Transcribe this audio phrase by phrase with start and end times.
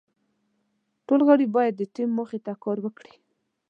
[1.07, 3.13] ټول غړي باید د ټیم موخې ته کار وکړي.